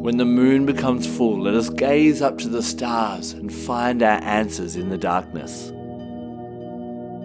[0.00, 4.18] When the moon becomes full, let us gaze up to the stars and find our
[4.22, 5.66] answers in the darkness.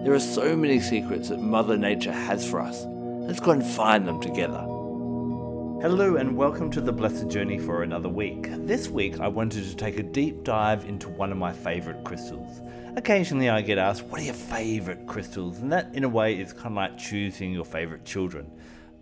[0.04, 2.84] There are so many secrets that Mother Nature has for us.
[2.86, 4.60] Let's go and find them together.
[5.80, 8.48] Hello and welcome to the Blessed Journey for another week.
[8.66, 12.60] This week I wanted to take a deep dive into one of my favourite crystals.
[12.94, 15.60] Occasionally I get asked, What are your favourite crystals?
[15.60, 18.50] And that, in a way, is kind of like choosing your favourite children.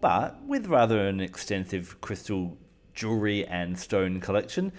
[0.01, 2.57] But with rather an extensive crystal
[2.95, 4.73] jewelry and stone collection,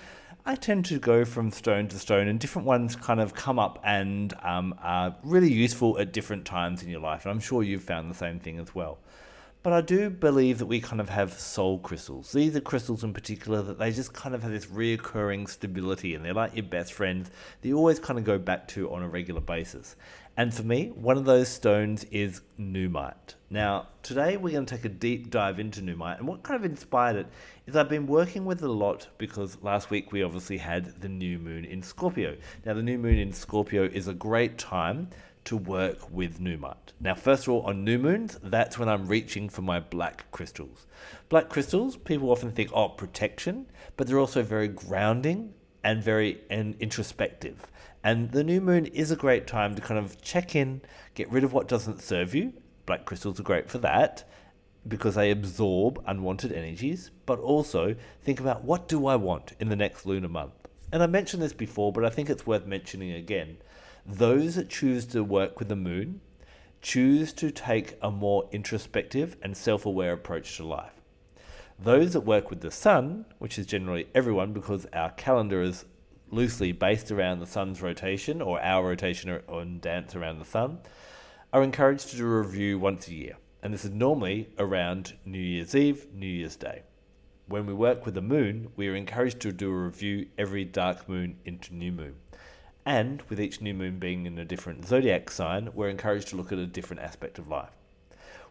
[0.45, 3.79] I tend to go from stone to stone, and different ones kind of come up
[3.83, 7.25] and um, are really useful at different times in your life.
[7.25, 8.99] And I'm sure you've found the same thing as well.
[9.65, 12.31] But I do believe that we kind of have soul crystals.
[12.31, 16.23] These are crystals in particular that they just kind of have this reoccurring stability and
[16.23, 17.31] they're like your best friends
[17.63, 19.95] you always kind of go back to on a regular basis.
[20.37, 23.33] And for me, one of those stones is Nuummite.
[23.55, 26.69] Now, today we're going to take a deep dive into Nuummite And what kind of
[26.69, 27.27] inspired it
[27.65, 31.07] is I've been working with it a lot because last week we obviously had the
[31.07, 32.35] new moon in Scorpio.
[32.65, 35.07] Now, the new moon in Scorpio is a great time
[35.45, 36.91] to work with Nuummite.
[36.99, 40.85] Now, first of all, on new moons, that's when I'm reaching for my black crystals.
[41.29, 45.53] Black crystals, people often think, oh, protection, but they're also very grounding
[45.85, 47.67] and very and introspective.
[48.03, 50.81] And the new moon is a great time to kind of check in,
[51.13, 52.51] get rid of what doesn't serve you.
[52.85, 54.23] Black crystals are great for that
[54.87, 59.75] because they absorb unwanted energies, but also think about what do I want in the
[59.75, 60.53] next lunar month.
[60.91, 63.57] And I mentioned this before, but I think it's worth mentioning again
[64.05, 66.21] those that choose to work with the moon
[66.85, 71.01] choose to take a more introspective and self aware approach to life.
[71.79, 75.85] Those that work with the sun, which is generally everyone because our calendar is
[76.29, 80.77] loosely based around the sun's rotation or our rotation on dance around the sun,
[81.55, 83.37] are encouraged to do a review once a year.
[83.63, 86.81] And this is normally around New Year's Eve, New Year's Day.
[87.47, 91.07] When we work with the moon, we are encouraged to do a review every dark
[91.07, 92.15] moon into new moon.
[92.85, 96.51] And with each new moon being in a different zodiac sign, we're encouraged to look
[96.51, 97.71] at a different aspect of life.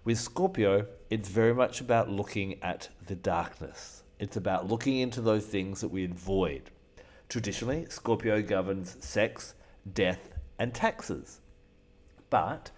[0.04, 4.02] With Scorpio, it's very much about looking at the darkness.
[4.18, 6.70] It's about looking into those things that we avoid.
[7.28, 9.52] Traditionally, Scorpio governs sex,
[9.92, 11.42] death, and taxes.
[12.30, 12.70] But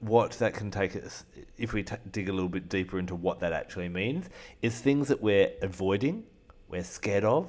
[0.00, 1.24] what that can take us,
[1.58, 4.28] if we t- dig a little bit deeper into what that actually means,
[4.62, 6.24] is things that we're avoiding,
[6.68, 7.48] we're scared of,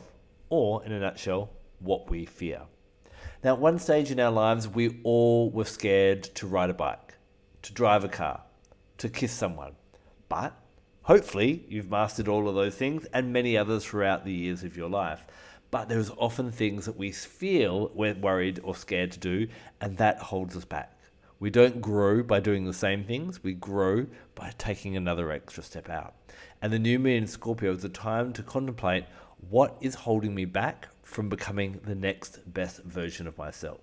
[0.49, 2.61] or in a nutshell, what we fear.
[3.43, 7.15] Now, at one stage in our lives, we all were scared to ride a bike,
[7.63, 8.43] to drive a car,
[8.97, 9.73] to kiss someone.
[10.29, 10.53] But
[11.03, 14.89] hopefully, you've mastered all of those things and many others throughout the years of your
[14.89, 15.25] life.
[15.71, 19.47] But there's often things that we feel we're worried or scared to do,
[19.79, 20.97] and that holds us back.
[21.41, 25.89] We don't grow by doing the same things, we grow by taking another extra step
[25.89, 26.13] out.
[26.61, 29.05] And the new moon in Scorpio is a time to contemplate
[29.49, 33.79] what is holding me back from becoming the next best version of myself.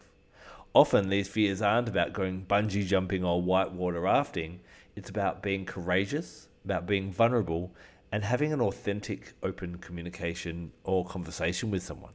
[0.73, 4.61] Often, these fears aren't about going bungee jumping or whitewater rafting,
[4.95, 7.73] it's about being courageous, about being vulnerable,
[8.13, 12.13] and having an authentic, open communication or conversation with someone.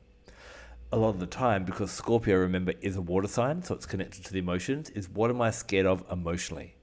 [0.93, 4.23] A lot of the time, because Scorpio, remember, is a water sign, so it's connected
[4.25, 6.75] to the emotions, is what am I scared of emotionally?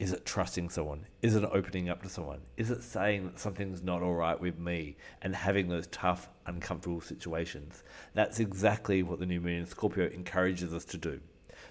[0.00, 1.06] Is it trusting someone?
[1.22, 2.40] Is it opening up to someone?
[2.56, 7.00] Is it saying that something's not all right with me and having those tough, uncomfortable
[7.00, 7.84] situations?
[8.14, 11.20] That's exactly what the new moon in Scorpio encourages us to do.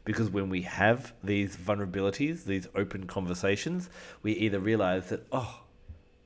[0.05, 3.89] Because when we have these vulnerabilities, these open conversations,
[4.23, 5.59] we either realize that, oh,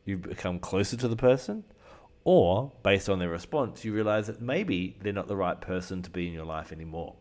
[0.06, 1.64] you've become closer to the person,
[2.24, 6.10] or based on their response, you realize that maybe they're not the right person to
[6.10, 7.16] be in your life anymore.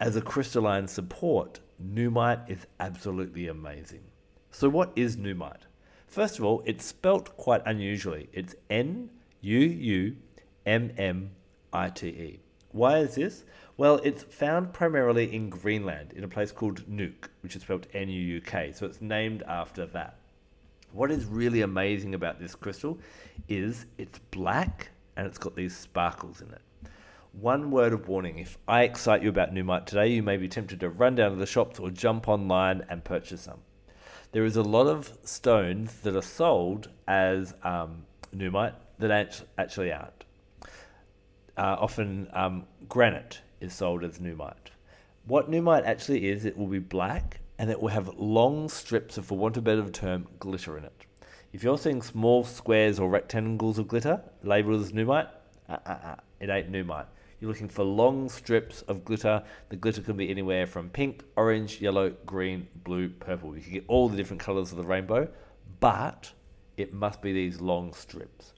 [0.00, 4.04] As a crystalline support, Nuummite is absolutely amazing.
[4.50, 5.66] So, what is Nuummite?
[6.06, 8.28] First of all, it's spelt quite unusually.
[8.32, 9.10] It's N
[9.40, 10.16] U U
[10.66, 11.30] M M
[11.72, 12.40] I T E.
[12.72, 13.44] Why is this?
[13.76, 18.08] Well, it's found primarily in Greenland in a place called Nuuk, which is spelled N
[18.08, 18.72] U U K.
[18.72, 20.17] So it's named after that.
[20.92, 22.98] What is really amazing about this crystal
[23.46, 26.62] is it's black and it's got these sparkles in it.
[27.32, 30.80] One word of warning if I excite you about Nuummite today, you may be tempted
[30.80, 33.60] to run down to the shops or jump online and purchase some.
[34.32, 40.24] There is a lot of stones that are sold as um, Nuummite that actually aren't.
[41.56, 44.70] Uh, often, um, granite is sold as Nuummite.
[45.26, 49.26] What Nuummite actually is, it will be black and it will have long strips of,
[49.26, 51.04] for want of a better term, glitter in it.
[51.52, 55.28] If you're seeing small squares or rectangles of glitter labeled as Nuummite,
[55.68, 57.06] uh, uh, uh, it ain't Nuummite.
[57.40, 59.42] You're looking for long strips of glitter.
[59.68, 63.56] The glitter can be anywhere from pink, orange, yellow, green, blue, purple.
[63.56, 65.28] You can get all the different colors of the rainbow,
[65.80, 66.32] but
[66.76, 68.52] it must be these long strips.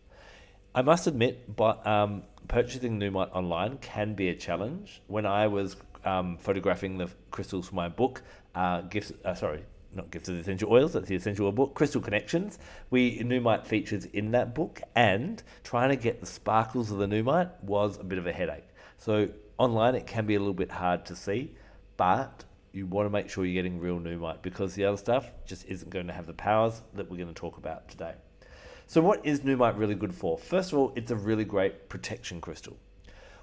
[0.74, 5.02] I must admit, but um, purchasing Nuummite online can be a challenge.
[5.08, 8.22] When I was um, photographing the crystals for my book,
[8.54, 9.12] uh, gifts.
[9.24, 12.58] Uh, sorry, not Gifts of the Essential Oils, that's the Essential Oil book, Crystal Connections.
[12.90, 17.50] We Nuummite features in that book, and trying to get the sparkles of the Nuummite
[17.62, 18.68] was a bit of a headache.
[18.98, 21.54] So online it can be a little bit hard to see,
[21.96, 25.66] but you want to make sure you're getting real Nuummite because the other stuff just
[25.66, 28.14] isn't going to have the powers that we're going to talk about today.
[28.86, 30.38] So what is Nuummite really good for?
[30.38, 32.76] First of all, it's a really great protection crystal.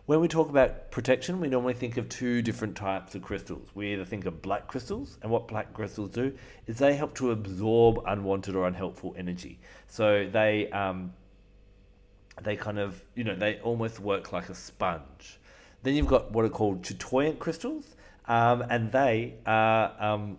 [0.07, 3.67] When we talk about protection, we normally think of two different types of crystals.
[3.75, 6.31] We either think of black crystals, and what black crystals do
[6.65, 9.59] is they help to absorb unwanted or unhelpful energy.
[9.87, 11.11] So they um,
[12.41, 15.41] they kind of you know they almost work like a sponge.
[15.83, 17.97] Then you've got what are called chatoyant crystals,
[18.29, 20.37] um, and they are um,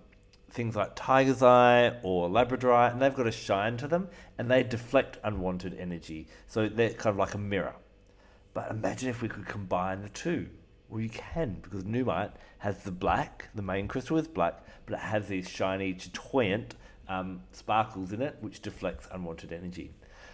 [0.51, 4.63] things like tiger's eye or labradorite, and they've got a shine to them, and they
[4.63, 6.27] deflect unwanted energy.
[6.47, 7.75] So they're kind of like a mirror.
[8.59, 10.49] But imagine if we could combine the two.
[10.89, 14.99] Well, you can because Nuummite has the black, the main crystal is black, but it
[14.99, 16.73] has these shiny, chatoyant
[17.09, 19.93] um, sparkles in it, which deflects unwanted energy.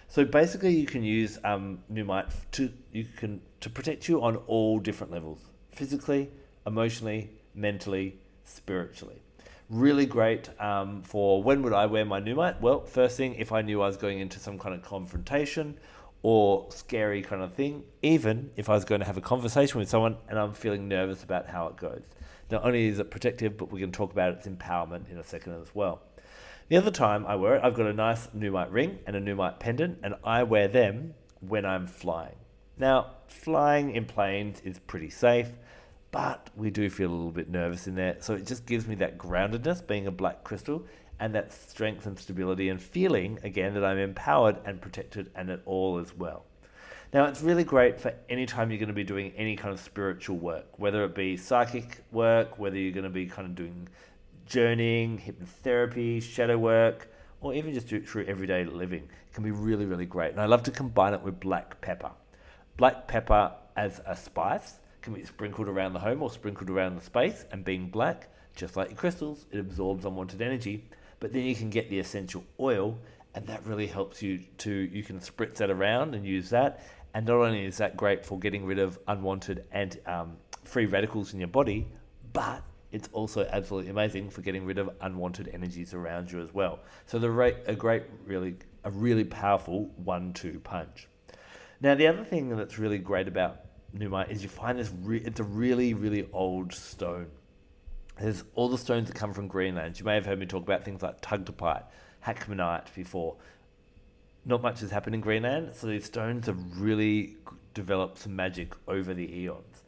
[0.09, 4.79] So basically, you can use um, Nuummite to you can to protect you on all
[4.79, 5.41] different levels:
[5.73, 6.31] physically,
[6.67, 9.20] emotionally, mentally, spiritually.
[9.69, 12.59] Really great um, for when would I wear my Nuummite?
[12.62, 15.77] Well, first thing, if I knew I was going into some kind of confrontation
[16.25, 19.91] or scary kind of thing, even if I was going to have a conversation with
[19.91, 22.03] someone and I'm feeling nervous about how it goes.
[22.50, 25.61] Not only is it protective, but we can talk about its empowerment in a second
[25.61, 26.00] as well.
[26.69, 29.61] The other time I wear it, I've got a nice Nuummite ring and a Nuummite
[29.61, 32.37] pendant, and I wear them when I'm flying.
[32.79, 35.53] Now, flying in planes is pretty safe,
[36.11, 38.94] but we do feel a little bit nervous in there, so it just gives me
[38.94, 40.87] that groundedness being a black crystal
[41.20, 45.61] and that strength and stability and feeling again that I'm empowered and protected and at
[45.64, 46.44] all as well.
[47.12, 49.78] Now, it's really great for any time you're going to be doing any kind of
[49.78, 53.88] spiritual work, whether it be psychic work, whether you're going to be kind of doing
[54.46, 57.08] journeying, hypnotherapy, shadow work,
[57.40, 59.05] or even just through everyday living.
[59.05, 60.32] It can be really, really great.
[60.32, 62.10] And I love to combine it with black pepper.
[62.76, 67.05] Black pepper as a spice can be sprinkled around the home or sprinkled around the
[67.05, 70.84] space, and being black, just like your crystals, it absorbs unwanted energy
[71.25, 72.99] but then you can get the essential oil,
[73.35, 76.85] and that really helps you to you can spritz that around and use that.
[77.15, 81.32] And not only is that great for getting rid of unwanted and um, free radicals
[81.32, 81.88] in your body,
[82.35, 82.62] but
[82.93, 86.81] it's also absolutely amazing for getting rid of unwanted energies around you as well.
[87.06, 91.09] So the rate, a great, really, a really powerful one-two punch.
[91.81, 93.62] Now the other thing that's really great about
[93.97, 94.93] Nuummite is you find this.
[95.00, 97.29] Re- it's a really, really old stone.
[98.20, 99.99] There's all the stones that come from Greenland.
[99.99, 101.84] You may have heard me talk about things like tugtupite,
[102.25, 103.37] hackmanite before.
[104.44, 107.37] Not much has happened in Greenland, so these stones have really
[107.72, 109.82] developed some magic over the eons.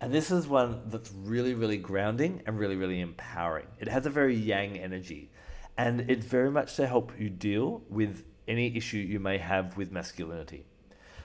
[0.00, 3.66] And this is one that's really, really grounding and really, really empowering.
[3.80, 5.30] It has a very yang energy,
[5.76, 9.90] and it's very much to help you deal with any issue you may have with
[9.90, 10.66] masculinity.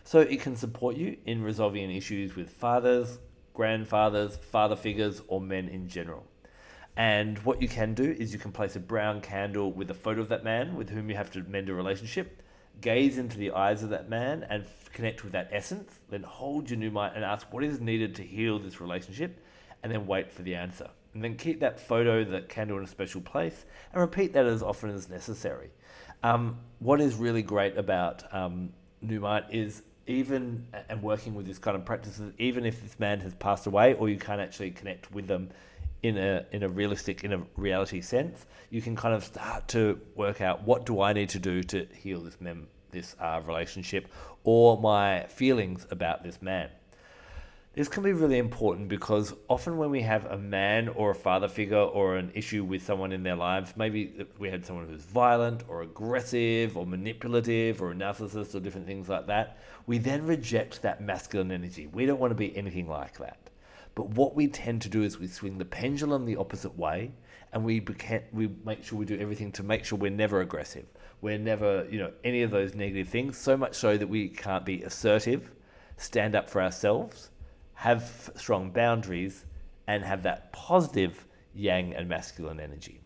[0.03, 3.19] So it can support you in resolving issues with fathers,
[3.53, 6.25] grandfathers, father figures, or men in general.
[6.95, 10.21] And what you can do is you can place a brown candle with a photo
[10.21, 12.41] of that man with whom you have to mend a relationship,
[12.81, 16.69] gaze into the eyes of that man and f- connect with that essence, then hold
[16.69, 19.39] your Nuummite and ask what is needed to heal this relationship,
[19.83, 20.89] and then wait for the answer.
[21.13, 24.61] And then keep that photo, that candle in a special place, and repeat that as
[24.61, 25.69] often as necessary.
[26.21, 31.77] Um, what is really great about um, Nuummite is even and working with this kind
[31.77, 35.27] of practices, even if this man has passed away or you can't actually connect with
[35.27, 35.49] them
[36.03, 39.99] in a in a realistic in a reality sense, you can kind of start to
[40.15, 44.07] work out what do I need to do to heal this mem this uh, relationship
[44.43, 46.69] or my feelings about this man.
[47.73, 51.47] This can be really important because often when we have a man or a father
[51.47, 55.63] figure or an issue with someone in their lives, maybe we had someone who's violent
[55.67, 60.81] or aggressive or manipulative or a narcissist or different things like that, we then reject
[60.81, 61.87] that masculine energy.
[61.87, 63.37] We don't want to be anything like that.
[63.95, 67.11] But what we tend to do is we swing the pendulum the opposite way,
[67.51, 67.85] and we
[68.31, 70.85] we make sure we do everything to make sure we're never aggressive.
[71.21, 73.37] We're never, you know, any of those negative things.
[73.37, 75.51] So much so that we can't be assertive,
[75.97, 77.29] stand up for ourselves,
[77.73, 79.45] have strong boundaries,
[79.87, 83.01] and have that positive yang and masculine energy.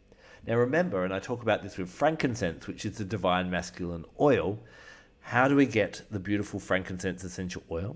[0.46, 4.60] Now, remember, and I talk about this with frankincense, which is the divine masculine oil.
[5.22, 7.96] How do we get the beautiful frankincense essential oil?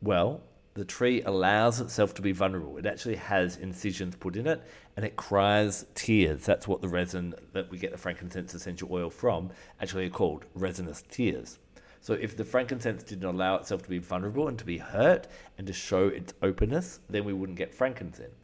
[0.00, 0.40] Well,
[0.78, 2.76] the tree allows itself to be vulnerable.
[2.78, 4.62] It actually has incisions put in it
[4.96, 6.46] and it cries tears.
[6.46, 10.44] That's what the resin that we get the frankincense essential oil from actually are called
[10.54, 11.58] resinous tears.
[12.00, 15.26] So if the frankincense didn't allow itself to be vulnerable and to be hurt
[15.58, 18.36] and to show its openness, then we wouldn't get frankincense.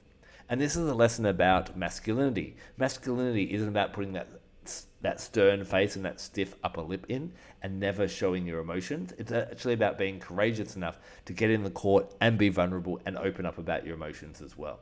[0.49, 2.57] And this is a lesson about masculinity.
[2.76, 4.29] Masculinity isn't about putting that
[5.02, 9.12] that stern face and that stiff upper lip in and never showing your emotions.
[9.18, 13.16] It's actually about being courageous enough to get in the court and be vulnerable and
[13.18, 14.80] open up about your emotions as well.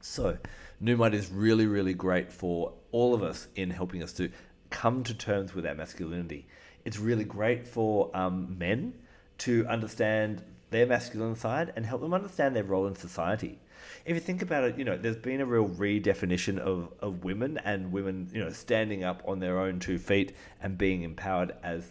[0.00, 0.38] So,
[0.82, 4.30] Nuummite is really, really great for all of us in helping us to
[4.70, 6.46] come to terms with our masculinity.
[6.84, 8.94] It's really great for um, men
[9.38, 13.58] to understand their masculine side and help them understand their role in society
[14.04, 17.58] if you think about it, you know, there's been a real redefinition of, of women
[17.64, 21.90] and women, you know, standing up on their own two feet and being empowered as,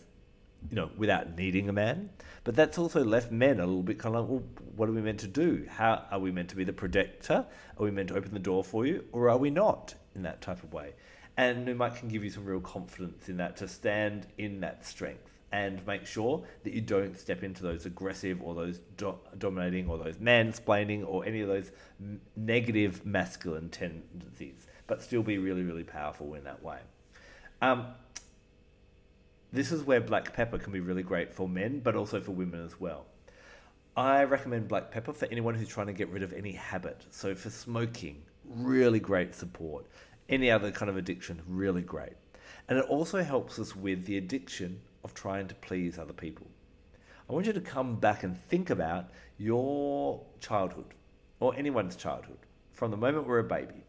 [0.69, 2.10] you know, without needing a man.
[2.43, 4.43] But that's also left men a little bit kind of like, well,
[4.75, 5.65] what are we meant to do?
[5.69, 7.46] How are we meant to be the protector?
[7.77, 9.05] Are we meant to open the door for you?
[9.12, 10.93] Or are we not in that type of way?
[11.38, 15.38] And Nuummite can give you some real confidence in that to stand in that strength
[15.51, 19.97] and make sure that you don't step into those aggressive or those do- dominating or
[19.97, 25.83] those mansplaining or any of those m- negative masculine tendencies, but still be really, really
[25.83, 26.79] powerful in that way.
[27.61, 27.87] Um,
[29.51, 32.63] this is where black pepper can be really great for men, but also for women
[32.63, 33.05] as well.
[33.97, 37.05] I recommend black pepper for anyone who's trying to get rid of any habit.
[37.09, 39.87] So, for smoking, really great support.
[40.29, 42.13] Any other kind of addiction, really great.
[42.67, 46.47] And it also helps us with the addiction of trying to please other people.
[47.29, 50.93] I want you to come back and think about your childhood
[51.39, 52.39] or anyone's childhood
[52.71, 53.83] from the moment we're a baby.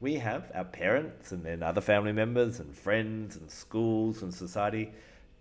[0.00, 4.92] We have our parents and then other family members and friends and schools and society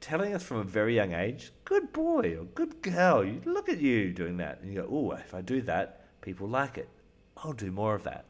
[0.01, 3.79] telling us from a very young age, good boy or good girl, you look at
[3.79, 4.59] you doing that.
[4.61, 6.89] And you go, oh, if I do that, people like it.
[7.37, 8.25] I'll do more of that.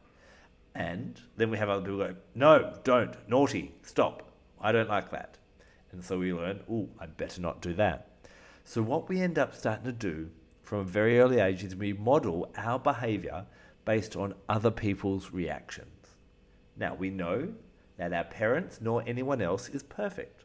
[0.74, 4.30] And then we have other people go, no, don't, naughty, stop.
[4.60, 5.38] I don't like that.
[5.96, 8.10] And so we learn, oh, I better not do that.
[8.64, 10.28] So what we end up starting to do
[10.60, 13.46] from a very early age is we model our behavior
[13.86, 16.18] based on other people's reactions.
[16.76, 17.48] Now we know
[17.96, 20.44] that our parents nor anyone else is perfect.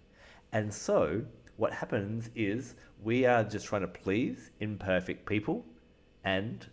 [0.54, 1.22] And so
[1.58, 5.66] what happens is we are just trying to please imperfect people
[6.24, 6.66] and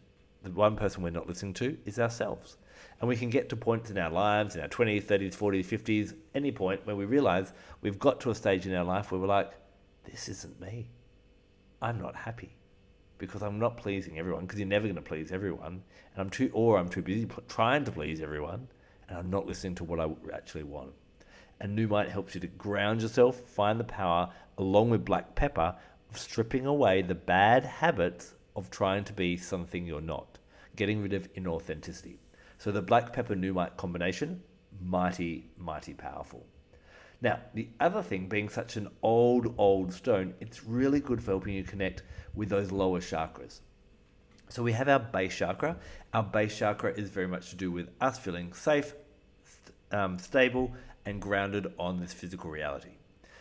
[0.44, 2.58] the one person we're not listening to is ourselves.
[3.00, 6.14] And we can get to points in our lives, in our 20s, 30s, 40s, 50s,
[6.34, 9.28] any point where we realize we've got to a stage in our life where we're
[9.28, 9.52] like,
[10.04, 10.90] this isn't me.
[11.80, 12.56] I'm not happy
[13.18, 15.82] because I'm not pleasing everyone because you're never going to please everyone.
[16.14, 18.66] And I'm too, or I'm too busy trying to please everyone
[19.08, 20.92] and I'm not listening to what I actually want.
[21.60, 25.74] And Nuummite helps you to ground yourself, find the power, along with black pepper,
[26.10, 30.38] of stripping away the bad habits of trying to be something you're not,
[30.76, 32.18] getting rid of inauthenticity.
[32.58, 34.42] So the black pepper Nuummite combination,
[34.80, 36.44] mighty, mighty powerful.
[37.20, 41.54] Now, the other thing, being such an old, old stone, it's really good for helping
[41.54, 42.02] you connect
[42.34, 43.60] with those lower chakras.
[44.48, 45.76] So we have our base chakra.
[46.14, 48.94] Our base chakra is very much to do with us feeling safe,
[49.90, 50.72] um, stable,
[51.06, 52.98] and grounded on this physical reality.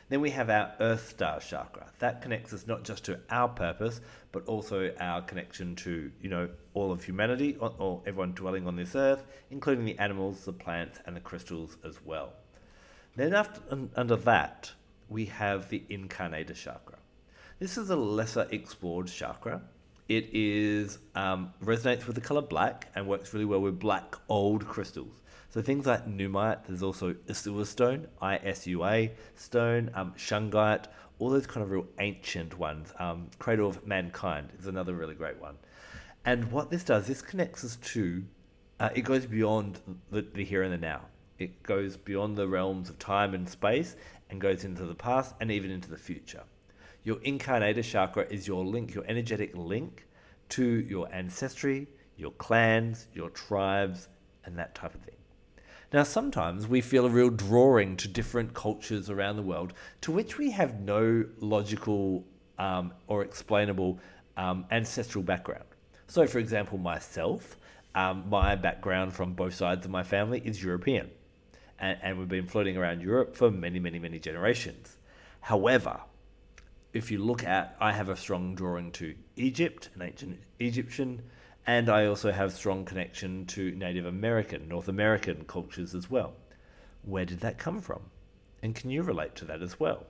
[0.09, 1.87] Then we have our Earth Star chakra.
[1.99, 3.99] That connects us not just to our purpose,
[4.31, 8.77] but also our connection to, you know, all of humanity, or, or everyone dwelling on
[8.77, 12.31] this earth, including the animals, the plants, and the crystals as well.
[13.17, 13.59] Then after,
[13.95, 14.71] under that,
[15.09, 16.99] we have the Incarnator chakra.
[17.59, 19.61] This is a lesser explored chakra.
[20.07, 24.65] It is um, resonates with the color black and works really well with black old
[24.65, 25.21] crystals.
[25.57, 30.85] So things like Nuummite, there's also Isua stone, ISUA stone, um, Shungite,
[31.17, 32.93] all those kind of real ancient ones.
[32.99, 35.55] Um, Cradle of Mankind is another really great one.
[36.25, 38.23] And what this does, this connects us to,
[38.79, 39.79] uh, it goes beyond
[40.11, 41.01] the, the here and the now.
[41.39, 43.95] It goes beyond the realms of time and space
[44.29, 46.43] and goes into the past and even into the future.
[47.03, 50.05] Your incarnator chakra is your link, your energetic link
[50.49, 54.07] to your ancestry, your clans, your tribes,
[54.45, 55.16] and that type of thing.
[55.93, 60.37] Now, sometimes we feel a real drawing to different cultures around the world to which
[60.37, 62.25] we have no logical
[62.59, 63.99] um, or explainable
[64.35, 65.63] um, ancestral background.
[66.07, 67.55] So, for example, myself,
[67.95, 71.09] um, my background from both sides of my family is European.
[71.79, 74.97] And, and we've been floating around Europe for many, many, many generations.
[75.39, 76.01] However,
[76.91, 81.21] if you look at, I have a strong drawing to Egypt, an ancient Egyptian
[81.67, 86.33] And I also have strong connection to Native American, North American cultures as well.
[87.03, 88.03] Where did that come from?
[88.63, 90.05] And can you relate to that as well?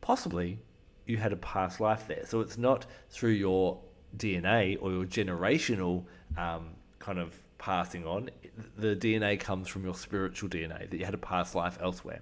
[0.00, 0.58] Possibly
[1.06, 2.26] you had a past life there.
[2.26, 3.80] So it's not through your
[4.16, 6.04] DNA or your generational
[6.36, 8.30] um, kind of passing on.
[8.76, 12.20] The DNA comes from your spiritual DNA, that you had a past life elsewhere.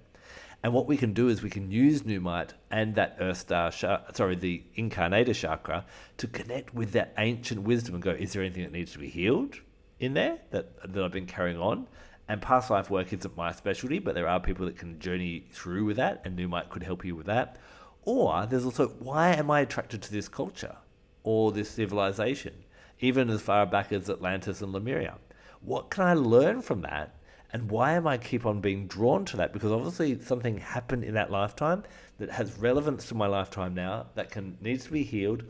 [0.63, 4.35] And what we can do is we can use Nuummite and that Earth Star, sorry,
[4.35, 5.85] the Incarnator chakra
[6.17, 9.09] to connect with that ancient wisdom and go, is there anything that needs to be
[9.09, 9.59] healed
[9.99, 11.87] in there that, that I've been carrying on?
[12.29, 15.83] And past life work isn't my specialty, but there are people that can journey through
[15.83, 17.57] with that, and Nuummite could help you with that.
[18.03, 20.77] Or there's also, why am I attracted to this culture
[21.23, 22.53] or this civilization,
[23.01, 25.17] even as far back as Atlantis and Lemuria?
[25.59, 27.17] What can I learn from that
[27.53, 29.53] and why am I keep on being drawn to that?
[29.53, 31.83] Because obviously something happened in that lifetime
[32.17, 35.43] that has relevance to my lifetime now that can needs to be healed,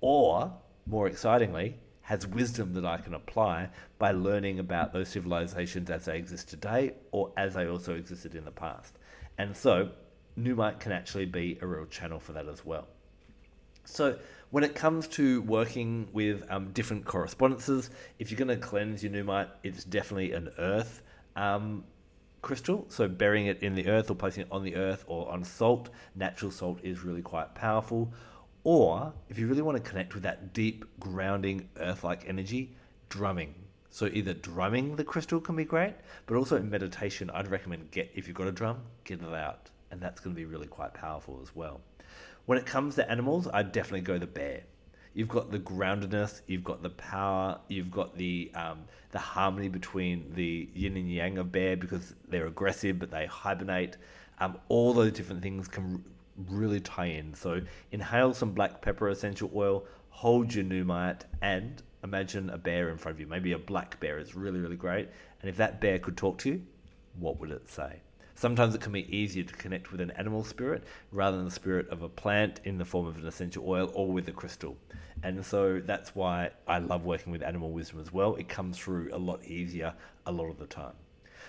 [0.00, 0.52] or
[0.86, 6.16] more excitingly, has wisdom that I can apply by learning about those civilizations as they
[6.16, 8.96] exist today or as they also existed in the past.
[9.36, 9.90] And so
[10.38, 12.86] Nuummite can actually be a real channel for that as well.
[13.84, 14.18] So
[14.50, 19.12] when it comes to working with um, different correspondences, if you're going to cleanse your
[19.12, 21.02] Nuummite, it's definitely an earth
[21.38, 21.84] um,
[22.42, 22.84] crystal.
[22.88, 25.90] So burying it in the earth or placing it on the earth or on salt,
[26.14, 28.12] natural salt is really quite powerful.
[28.64, 32.74] Or if you really want to connect with that deep, grounding, earth like energy,
[33.08, 33.54] drumming.
[33.90, 35.94] So either drumming the crystal can be great,
[36.26, 39.70] but also in meditation, I'd recommend get if you've got a drum, get it out,
[39.90, 41.80] and that's going to be really quite powerful as well.
[42.44, 44.62] When it comes to animals, I'd definitely go the bear
[45.14, 50.32] you've got the groundedness, you've got the power, you've got the um, the harmony between
[50.34, 53.96] the yin and yang of bear because they're aggressive but they hibernate.
[54.40, 56.04] Um, all those different things can
[56.48, 57.34] really tie in.
[57.34, 57.60] So
[57.90, 63.16] inhale some black pepper essential oil, hold your Nuummite, and imagine a bear in front
[63.16, 63.26] of you.
[63.26, 65.08] Maybe a black bear is really really great.
[65.40, 66.62] And if that bear could talk to you,
[67.18, 68.00] what would it say?
[68.38, 71.88] Sometimes it can be easier to connect with an animal spirit rather than the spirit
[71.88, 74.76] of a plant in the form of an essential oil or with a crystal.
[75.24, 78.36] And so that's why I love working with animal wisdom as well.
[78.36, 79.92] It comes through a lot easier
[80.24, 80.92] a lot of the time.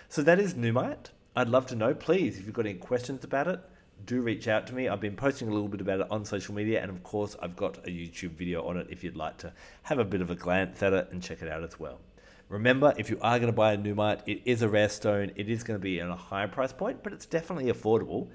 [0.07, 1.11] So that is Nuummite.
[1.35, 3.59] I'd love to know, please, if you've got any questions about it,
[4.07, 4.87] do reach out to me.
[4.87, 7.55] I've been posting a little bit about it on social media, and of course, I've
[7.55, 10.35] got a YouTube video on it if you'd like to have a bit of a
[10.35, 11.99] glance at it and check it out as well.
[12.49, 15.31] Remember, if you are going to buy a Nuummite, it is a rare stone.
[15.35, 18.27] It is going to be at a higher price point, but it's definitely affordable.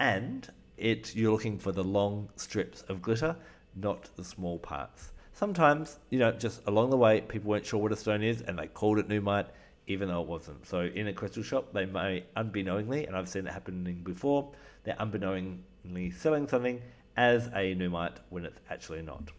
[0.00, 3.36] And it you're looking for the long strips of glitter,
[3.76, 5.12] not the small parts.
[5.34, 8.58] Sometimes, you know, just along the way, people weren't sure what a stone is, and
[8.58, 9.48] they called it Nuummite,
[9.86, 10.66] even though it wasn't.
[10.66, 14.50] So in a crystal shop, they may unbeknowingly, and I've seen it happening before,
[14.84, 16.80] they're unbeknowingly selling something
[17.18, 19.30] as a Nuummite when it's actually not.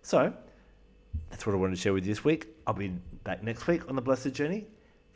[0.00, 0.32] So
[1.30, 2.48] that's what I wanted to share with you this week.
[2.66, 2.88] I'll be
[3.24, 4.66] back next week on the Blessed Journey.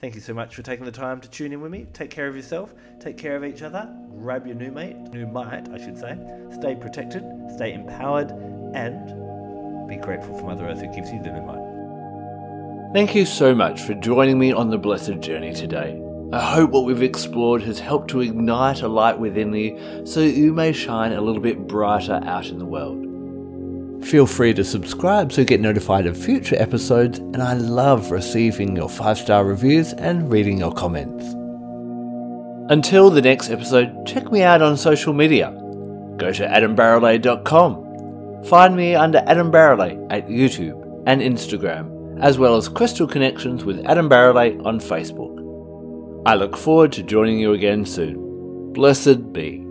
[0.01, 1.87] Thank you so much for taking the time to tune in with me.
[1.93, 5.69] Take care of yourself, take care of each other, grab your new mate, new mate,
[5.73, 6.17] I should say.
[6.55, 8.31] Stay protected, stay empowered,
[8.75, 12.93] and be grateful for Mother Earth who gives you the Nuummite.
[12.93, 16.01] Thank you so much for joining me on the Blessed Journey today.
[16.33, 20.53] I hope what we've explored has helped to ignite a light within you so you
[20.53, 23.08] may shine a little bit brighter out in the world.
[24.03, 28.75] Feel free to subscribe so you get notified of future episodes, and I love receiving
[28.77, 31.25] your five star reviews and reading your comments.
[32.71, 35.51] Until the next episode, check me out on social media.
[36.17, 38.45] Go to adambarralet.com.
[38.45, 43.85] Find me under Adam Barralet at YouTube and Instagram, as well as Crystal Connections with
[43.87, 45.37] Adam Barralet on Facebook.
[46.27, 48.73] I look forward to joining you again soon.
[48.73, 49.68] Blessed be.